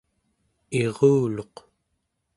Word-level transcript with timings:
iruluq 0.79 1.55